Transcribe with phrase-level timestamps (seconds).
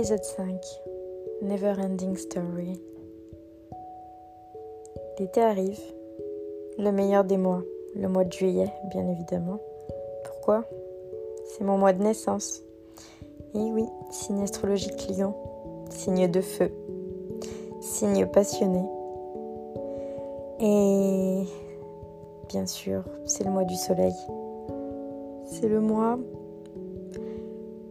[0.00, 0.46] Épisode 5
[1.42, 2.80] Never Ending Story
[5.18, 5.78] L'été arrive,
[6.78, 7.62] le meilleur des mois,
[7.94, 9.60] le mois de juillet, bien évidemment.
[10.24, 10.64] Pourquoi?
[11.50, 12.62] C'est mon mois de naissance.
[13.54, 15.34] Et oui, signe astrologique lion,
[15.90, 16.72] signe de feu,
[17.82, 18.82] signe passionné.
[20.60, 21.44] Et
[22.48, 24.14] bien sûr, c'est le mois du soleil.
[25.44, 26.18] C'est le mois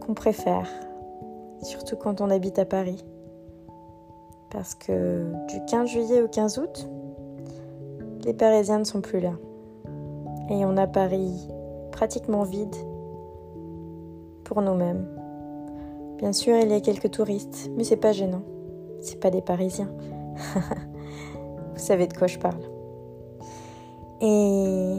[0.00, 0.66] qu'on préfère,
[1.62, 3.04] surtout quand on habite à Paris.
[4.50, 6.88] Parce que du 15 juillet au 15 août,
[8.24, 9.32] les Parisiens ne sont plus là.
[10.50, 11.48] Et on a Paris
[11.92, 12.74] pratiquement vide
[14.44, 15.06] pour nous-mêmes.
[16.18, 18.42] Bien sûr, il y a quelques touristes, mais c'est pas gênant.
[19.00, 19.90] C'est pas des Parisiens.
[21.74, 22.60] Vous savez de quoi je parle.
[24.20, 24.98] Et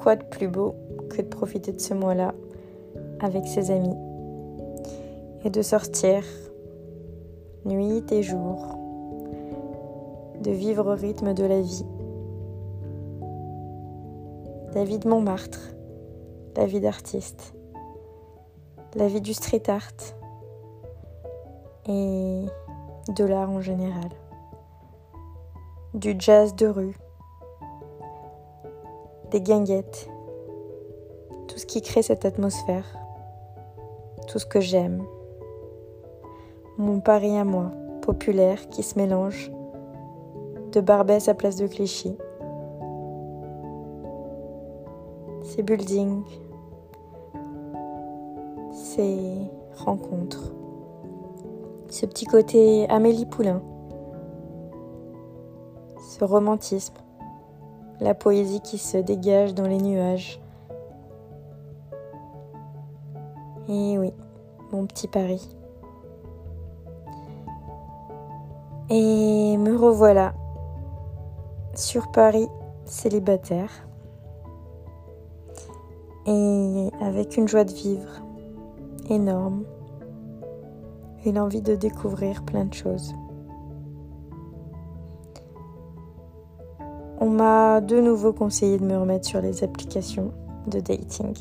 [0.00, 0.74] quoi de plus beau
[1.10, 2.34] que de profiter de ce mois-là
[3.20, 3.96] avec ses amis?
[5.44, 6.22] Et de sortir
[7.64, 8.66] nuit et jour,
[10.40, 11.86] de vivre au rythme de la vie.
[14.74, 15.74] La vie de Montmartre,
[16.56, 17.54] la vie d'artiste,
[18.94, 19.92] la vie du street art
[21.88, 22.44] et
[23.08, 24.10] de l'art en général,
[25.94, 26.96] du jazz de rue,
[29.30, 30.08] des guinguettes,
[31.48, 32.98] tout ce qui crée cette atmosphère,
[34.26, 35.04] tout ce que j'aime.
[36.80, 39.50] Mon Paris à moi, populaire, qui se mélange,
[40.70, 42.16] de Barbès à place de Clichy.
[45.42, 46.22] Ces buildings,
[48.72, 49.18] ces
[49.74, 50.52] rencontres,
[51.88, 53.60] ce petit côté Amélie Poulain,
[56.10, 56.94] ce romantisme,
[57.98, 60.40] la poésie qui se dégage dans les nuages.
[63.68, 64.12] Et oui,
[64.70, 65.57] mon petit Paris.
[68.90, 70.34] Et me revoilà
[71.74, 72.48] sur Paris
[72.86, 73.70] célibataire
[76.26, 78.22] et avec une joie de vivre
[79.10, 79.64] énorme
[81.24, 83.14] et l'envie de découvrir plein de choses.
[87.20, 90.32] On m'a de nouveau conseillé de me remettre sur les applications
[90.66, 91.34] de dating.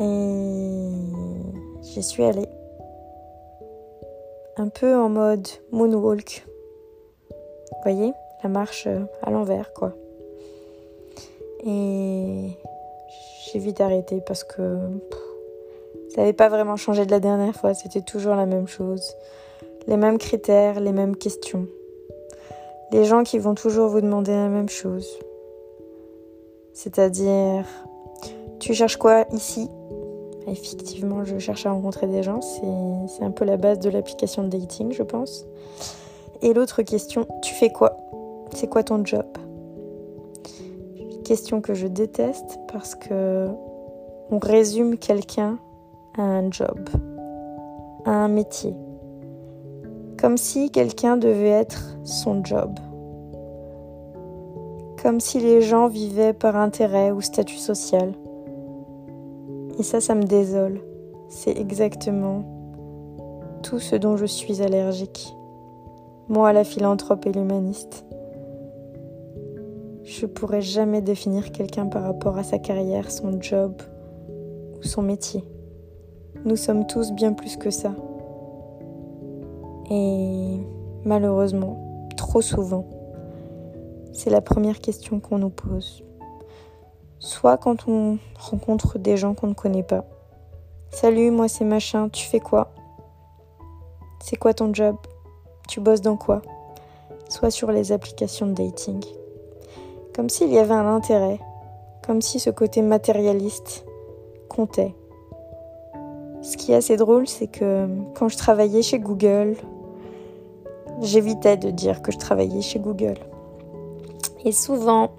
[0.00, 0.90] Et
[1.82, 2.59] j'y suis allée.
[4.60, 6.44] Un peu en mode moonwalk.
[7.82, 8.12] Voyez
[8.42, 9.94] La marche euh, à l'envers, quoi.
[11.64, 12.58] Et
[13.46, 14.78] j'ai vite arrêté parce que
[16.10, 17.72] ça n'avait pas vraiment changé de la dernière fois.
[17.72, 19.16] C'était toujours la même chose.
[19.86, 21.66] Les mêmes critères, les mêmes questions.
[22.92, 25.08] Les gens qui vont toujours vous demander la même chose.
[26.74, 27.64] C'est-à-dire,
[28.58, 29.70] tu cherches quoi ici?
[30.50, 32.40] Effectivement, je cherche à rencontrer des gens.
[32.40, 35.46] C'est un peu la base de l'application de dating, je pense.
[36.42, 37.96] Et l'autre question, tu fais quoi?
[38.54, 39.26] C'est quoi ton job?
[41.24, 43.46] Question que je déteste parce que
[44.32, 45.58] on résume quelqu'un
[46.18, 46.88] à un job,
[48.04, 48.74] à un métier.
[50.20, 52.72] Comme si quelqu'un devait être son job.
[55.00, 58.12] Comme si les gens vivaient par intérêt ou statut social.
[59.80, 60.82] Et ça, ça me désole.
[61.30, 62.44] C'est exactement
[63.62, 65.34] tout ce dont je suis allergique.
[66.28, 68.04] Moi, la philanthrope et l'humaniste.
[70.04, 73.72] Je pourrais jamais définir quelqu'un par rapport à sa carrière, son job
[74.78, 75.44] ou son métier.
[76.44, 77.94] Nous sommes tous bien plus que ça.
[79.90, 80.58] Et
[81.06, 82.84] malheureusement, trop souvent,
[84.12, 86.04] c'est la première question qu'on nous pose
[87.20, 90.04] soit quand on rencontre des gens qu'on ne connaît pas.
[90.90, 92.72] Salut, moi c'est machin, tu fais quoi?
[94.22, 94.96] C'est quoi ton job?
[95.68, 96.40] Tu bosses dans quoi?
[97.28, 99.04] Soit sur les applications de dating.
[100.16, 101.38] Comme s'il y avait un intérêt,
[102.04, 103.84] comme si ce côté matérialiste
[104.48, 104.94] comptait.
[106.42, 109.56] Ce qui est assez drôle, c'est que quand je travaillais chez Google,
[111.02, 113.18] j'évitais de dire que je travaillais chez Google.
[114.44, 115.10] Et souvent,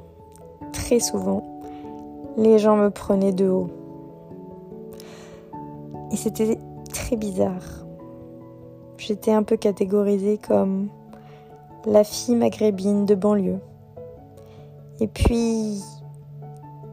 [0.74, 1.61] très souvent,
[2.38, 3.70] les gens me prenaient de haut.
[6.12, 6.58] Et c'était
[6.92, 7.86] très bizarre.
[8.98, 10.90] J'étais un peu catégorisée comme
[11.86, 13.60] la fille maghrébine de banlieue.
[15.00, 15.82] Et puis,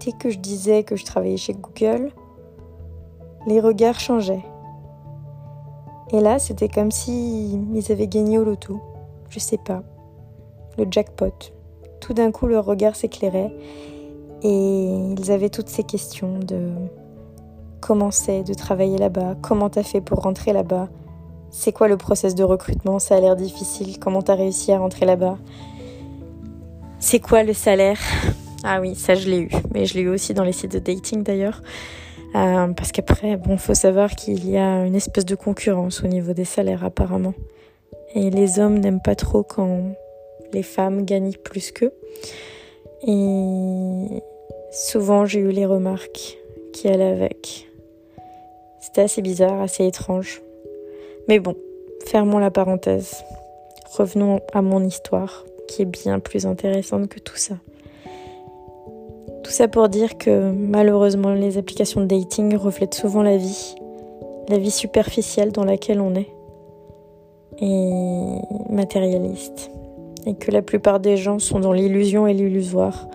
[0.00, 2.10] dès que je disais que je travaillais chez Google,
[3.46, 4.44] les regards changeaient.
[6.12, 8.80] Et là, c'était comme si ils avaient gagné au loto.
[9.28, 9.82] Je sais pas.
[10.78, 11.52] Le jackpot.
[12.00, 13.52] Tout d'un coup, leur regard s'éclairait
[14.42, 16.70] et ils avaient toutes ces questions de
[17.80, 20.88] comment c'est de travailler là-bas, comment t'as fait pour rentrer là-bas,
[21.50, 25.06] c'est quoi le process de recrutement, ça a l'air difficile, comment t'as réussi à rentrer
[25.06, 25.38] là-bas,
[26.98, 27.98] c'est quoi le salaire
[28.64, 30.78] Ah oui, ça je l'ai eu, mais je l'ai eu aussi dans les sites de
[30.78, 31.62] dating d'ailleurs.
[32.34, 36.34] Euh, parce qu'après, bon, faut savoir qu'il y a une espèce de concurrence au niveau
[36.34, 37.34] des salaires apparemment.
[38.14, 39.94] Et les hommes n'aiment pas trop quand
[40.52, 41.92] les femmes gagnent plus qu'eux.
[43.06, 44.22] Et
[44.72, 46.38] souvent j'ai eu les remarques
[46.72, 47.68] qui allaient avec.
[48.80, 50.42] C'était assez bizarre, assez étrange.
[51.28, 51.54] Mais bon,
[52.06, 53.22] fermons la parenthèse.
[53.96, 57.54] Revenons à mon histoire, qui est bien plus intéressante que tout ça.
[59.42, 63.74] Tout ça pour dire que malheureusement les applications de dating reflètent souvent la vie,
[64.48, 66.28] la vie superficielle dans laquelle on est,
[67.60, 68.40] et
[68.70, 69.70] matérialiste.
[70.28, 73.08] Et que la plupart des gens sont dans l'illusion et l'illusoire,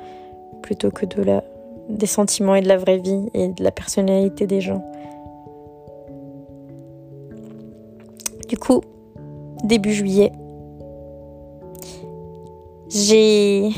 [0.64, 1.44] plutôt que de la,
[1.88, 4.84] des sentiments et de la vraie vie et de la personnalité des gens.
[8.50, 8.82] Du coup,
[9.64, 10.32] début juillet,
[12.90, 13.70] j'ai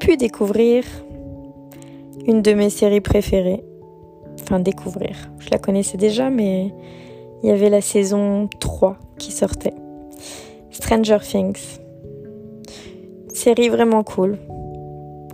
[0.00, 0.84] pu découvrir
[2.26, 3.64] une de mes séries préférées.
[4.42, 5.30] Enfin, découvrir.
[5.38, 6.74] Je la connaissais déjà, mais
[7.42, 9.74] il y avait la saison 3 qui sortait.
[10.70, 11.83] Stranger Things.
[13.44, 14.38] Série vraiment cool,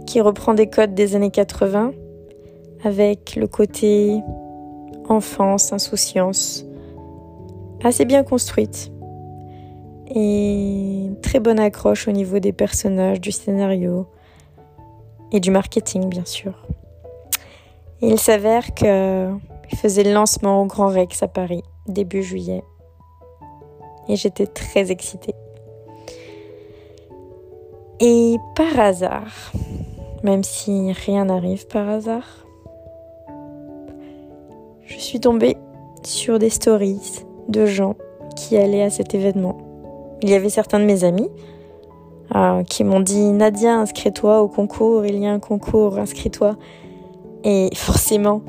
[0.05, 1.93] qui reprend des codes des années 80,
[2.83, 4.21] avec le côté
[5.09, 6.67] enfance, insouciance,
[7.85, 8.91] assez bien construite.
[10.13, 14.09] Et très bonne accroche au niveau des personnages, du scénario
[15.31, 16.67] et du marketing, bien sûr
[18.03, 18.89] il s'avère qu'il
[19.77, 22.65] faisait le lancement au Grand Rex à Paris, début juillet.
[24.09, 25.35] Et j'étais très excitée.
[28.01, 29.53] Et par hasard,
[30.23, 32.47] même si rien n'arrive par hasard,
[34.87, 35.57] je suis tombée
[36.03, 37.97] sur des stories de gens
[38.37, 39.59] qui allaient à cet événement.
[40.23, 41.29] Il y avait certains de mes amis
[42.35, 46.57] euh, qui m'ont dit Nadia, inscris-toi au concours, il y a un concours, inscris-toi.
[47.45, 48.43] Et forcément,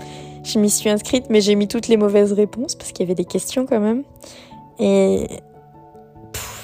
[0.44, 3.15] je m'y suis inscrite, mais j'ai mis toutes les mauvaises réponses parce qu'il y avait
[3.15, 4.03] des questions quand même.
[4.80, 5.27] Et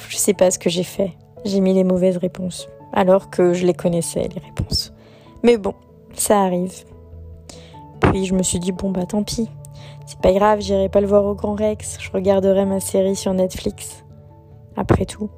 [0.10, 1.12] je sais pas ce que j'ai fait.
[1.45, 2.68] J'ai mis les mauvaises réponses,
[2.98, 4.92] alors que je les connaissais, les réponses.
[5.44, 5.76] Mais bon,
[6.14, 6.84] ça arrive.
[8.00, 9.52] Puis je me suis dit, bon bah tant pis.
[10.08, 11.98] C'est pas grave, j'irai pas le voir au Grand Rex.
[12.02, 14.04] Je regarderai ma série sur Netflix.
[14.76, 15.30] Après tout,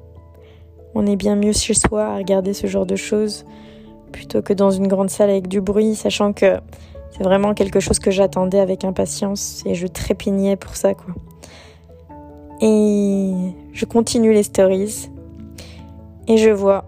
[0.94, 3.44] on est bien mieux chez soi à regarder ce genre de choses
[4.10, 6.60] plutôt que dans une grande salle avec du bruit, sachant que
[7.10, 11.14] c'est vraiment quelque chose que j'attendais avec impatience et je trépignais pour ça quoi.
[12.62, 13.34] Et
[13.72, 15.10] je continue les stories
[16.26, 16.86] et je vois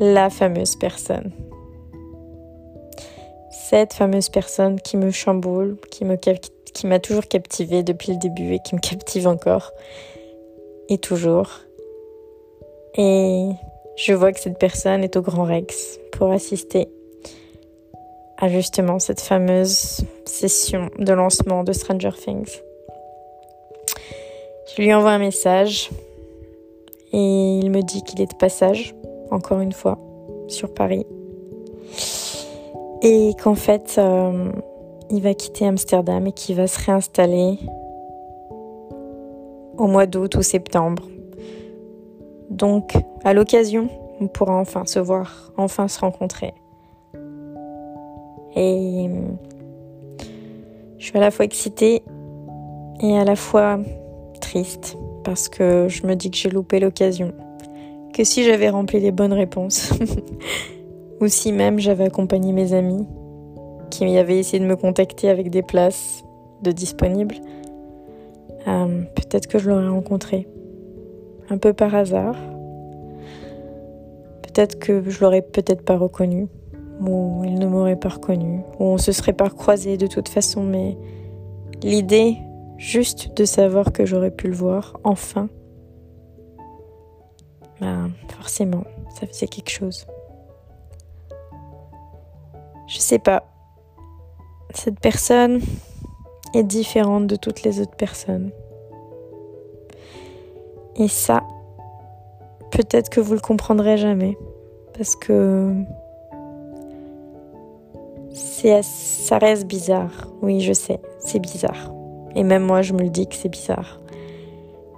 [0.00, 1.30] la fameuse personne.
[3.50, 8.74] Cette fameuse personne qui me chamboule, qui m'a toujours captivée depuis le début et qui
[8.74, 9.70] me captive encore
[10.88, 11.60] et toujours.
[12.96, 13.50] Et
[13.96, 16.88] je vois que cette personne est au Grand Rex pour assister
[18.38, 22.60] à justement cette fameuse session de lancement de Stranger Things.
[24.74, 25.90] Je lui envoie un message
[27.12, 28.94] et il me dit qu'il est de passage,
[29.30, 29.98] encore une fois,
[30.48, 31.06] sur Paris.
[33.02, 34.50] Et qu'en fait, euh,
[35.10, 37.58] il va quitter Amsterdam et qu'il va se réinstaller
[39.78, 41.04] au mois d'août ou septembre
[42.50, 43.88] donc, à l'occasion,
[44.20, 46.52] on pourra enfin se voir, enfin se rencontrer.
[48.56, 49.08] Et
[50.98, 52.02] je suis à la fois excitée
[53.00, 53.78] et à la fois
[54.40, 57.32] triste parce que je me dis que j'ai loupé l'occasion.
[58.12, 59.92] Que si j'avais rempli les bonnes réponses,
[61.20, 63.06] ou si même j'avais accompagné mes amis
[63.90, 66.24] qui avaient essayé de me contacter avec des places
[66.62, 67.36] de disponibles,
[68.68, 70.46] euh, peut-être que je l'aurais rencontré
[71.50, 72.36] un peu par hasard.
[74.42, 76.48] Peut-être que je l'aurais peut-être pas reconnu,
[77.00, 80.62] ou il ne m'aurait pas reconnu, ou on se serait pas croisé de toute façon,
[80.62, 80.96] mais
[81.82, 82.36] l'idée
[82.76, 85.48] juste de savoir que j'aurais pu le voir enfin,
[87.80, 88.84] ben forcément,
[89.18, 90.06] ça faisait quelque chose.
[92.86, 93.44] Je sais pas.
[94.74, 95.60] Cette personne
[96.54, 98.50] est différente de toutes les autres personnes.
[100.96, 101.42] Et ça,
[102.70, 104.36] peut-être que vous le comprendrez jamais.
[104.92, 105.74] Parce que
[108.82, 110.28] ça reste bizarre.
[110.42, 111.92] Oui, je sais, c'est bizarre.
[112.34, 114.00] Et même moi, je me le dis que c'est bizarre.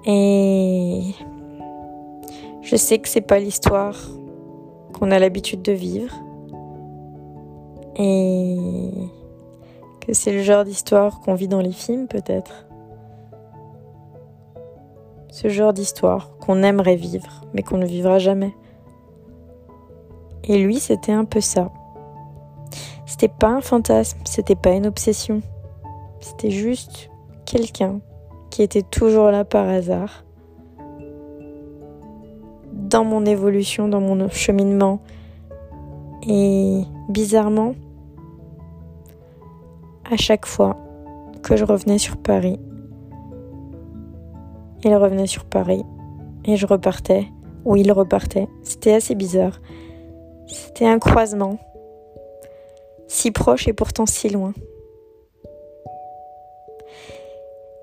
[0.07, 1.15] Et
[2.62, 3.97] je sais que c'est pas l'histoire
[4.92, 6.14] qu'on a l'habitude de vivre.
[7.97, 8.88] Et
[10.00, 12.66] Que c'est le genre d'histoire qu'on vit dans les films peut-être
[15.31, 18.54] Ce genre d'histoire qu'on aimerait vivre mais qu'on ne vivra jamais.
[20.45, 21.71] Et lui, c'était un peu ça.
[23.07, 25.42] C'était pas un fantasme, c'était pas une obsession.
[26.21, 27.11] C'était juste
[27.45, 28.00] quelqu'un
[28.50, 30.25] qui était toujours là par hasard.
[32.93, 35.01] Dans mon évolution, dans mon cheminement.
[36.29, 37.75] Et bizarrement,
[40.11, 40.77] à chaque fois
[41.43, 42.61] que je revenais sur Paris,
[44.85, 45.83] il revenait sur Paris
[46.45, 47.29] et je repartais,
[47.65, 48.47] ou il repartait.
[48.63, 49.63] C'était assez bizarre.
[50.47, 51.59] C'était un croisement,
[53.09, 54.53] si proche et pourtant si loin.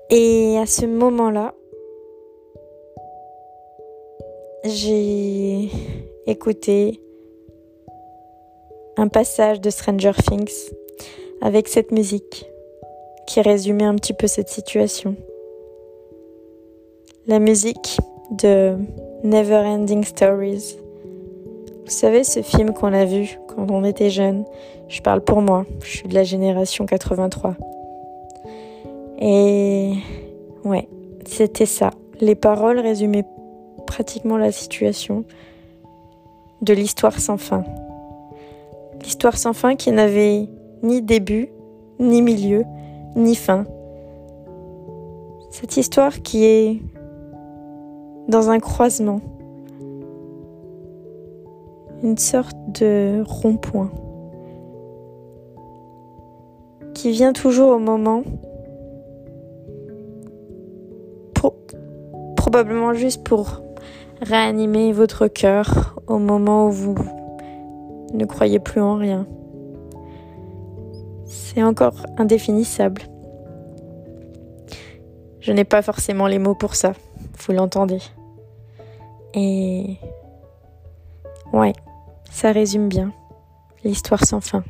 [0.08, 1.54] Et à ce moment-là,
[4.70, 5.68] j'ai
[6.26, 7.00] écouté
[8.96, 10.70] un passage de Stranger Things
[11.40, 12.46] avec cette musique
[13.26, 15.16] qui résumait un petit peu cette situation.
[17.26, 17.98] La musique
[18.30, 18.76] de
[19.24, 20.76] Never Ending Stories.
[21.84, 24.44] Vous savez, ce film qu'on a vu quand on était jeune,
[24.88, 27.56] je parle pour moi, je suis de la génération 83.
[29.20, 29.94] Et
[30.64, 30.88] ouais,
[31.26, 31.90] c'était ça.
[32.20, 33.24] Les paroles résumaient
[34.00, 35.26] pratiquement la situation
[36.62, 37.64] de l'histoire sans fin.
[39.02, 40.48] L'histoire sans fin qui n'avait
[40.82, 41.50] ni début,
[41.98, 42.64] ni milieu,
[43.14, 43.66] ni fin.
[45.50, 46.80] Cette histoire qui est
[48.26, 49.20] dans un croisement,
[52.02, 53.90] une sorte de rond-point,
[56.94, 58.22] qui vient toujours au moment
[62.34, 63.60] probablement juste pour
[64.20, 66.94] réanimer votre cœur au moment où vous
[68.12, 69.26] ne croyez plus en rien.
[71.26, 73.02] C'est encore indéfinissable.
[75.40, 76.92] Je n'ai pas forcément les mots pour ça,
[77.38, 78.00] vous l'entendez.
[79.34, 79.96] Et...
[81.52, 81.72] Ouais,
[82.30, 83.12] ça résume bien
[83.82, 84.62] l'histoire sans fin.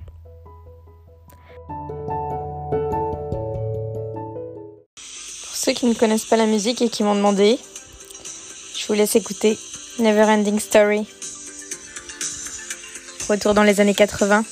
[5.46, 7.58] Pour ceux qui ne connaissent pas la musique et qui m'ont demandé,
[8.90, 9.56] vous laisse écouter
[10.00, 11.06] Never Ending Story.
[13.28, 14.42] Retour dans les années 80.